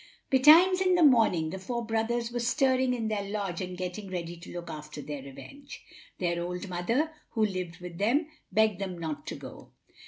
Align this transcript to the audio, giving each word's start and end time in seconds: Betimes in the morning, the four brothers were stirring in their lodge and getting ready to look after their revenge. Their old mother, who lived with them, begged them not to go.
Betimes 0.31 0.81
in 0.81 0.95
the 0.95 1.03
morning, 1.03 1.51
the 1.51 1.59
four 1.59 1.85
brothers 1.85 2.31
were 2.31 2.39
stirring 2.39 2.91
in 2.95 3.07
their 3.07 3.21
lodge 3.29 3.61
and 3.61 3.77
getting 3.77 4.09
ready 4.09 4.35
to 4.35 4.51
look 4.51 4.67
after 4.67 4.99
their 4.99 5.21
revenge. 5.21 5.83
Their 6.17 6.41
old 6.43 6.67
mother, 6.67 7.11
who 7.33 7.45
lived 7.45 7.79
with 7.81 7.99
them, 7.99 8.25
begged 8.51 8.79
them 8.81 8.97
not 8.97 9.27
to 9.27 9.35
go. 9.35 9.73